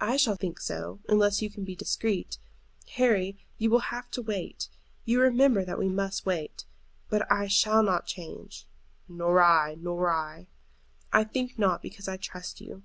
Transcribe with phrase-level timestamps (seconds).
[0.00, 2.38] "I shall think so, unless you can be discreet.
[2.92, 4.68] Harry, you will have to wait.
[5.04, 6.64] You will remember that we must wait;
[7.10, 8.68] but I shall not change."
[9.08, 10.46] "Nor I, nor I."
[11.12, 12.84] "I think not, because I trust you.